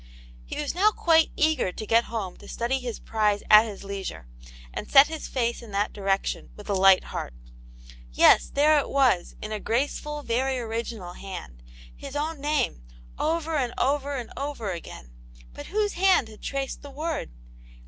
He 0.47 0.59
was 0.59 0.73
now 0.73 0.89
quite 0.89 1.29
eager 1.35 1.71
to 1.71 1.85
get 1.85 2.05
home 2.05 2.35
to 2.37 2.47
study 2.47 2.79
his 2.79 2.97
prize 2.97 3.43
at 3.51 3.67
his 3.67 3.83
leisure, 3.83 4.25
and 4.73 4.89
set 4.91 5.05
his 5.09 5.27
face 5.27 5.61
in 5.61 5.69
that 5.73 5.93
direction, 5.93 6.49
with 6.55 6.67
a 6.71 6.73
light 6.73 7.03
heart. 7.03 7.35
Yes, 8.11 8.47
there 8.51 8.79
it 8.79 8.89
was, 8.89 9.35
in 9.43 9.51
a 9.51 9.59
graceful, 9.59 10.23
^very 10.23 10.57
original 10.57 11.13
hand, 11.13 11.61
his 11.95 12.15
own 12.15 12.41
name, 12.41 12.81
over 13.19 13.55
and 13.57 13.75
over 13.77 14.15
and 14.15 14.33
over 14.35 14.71
* 14.71 14.71
again; 14.71 15.11
but 15.53 15.67
whose 15.67 15.93
hand 15.93 16.29
had 16.29 16.41
traced 16.41 16.81
the 16.81 16.89
word 16.89 17.29